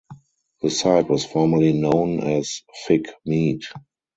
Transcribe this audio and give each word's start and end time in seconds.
The 0.63 0.71
site 0.71 1.07
was 1.11 1.25
formerly 1.25 1.73
known 1.73 2.21
as 2.21 2.63
Fig 2.87 3.07
Mead. 3.23 3.61